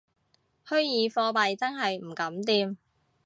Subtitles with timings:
[0.65, 2.75] 虛擬貨幣真係唔敢掂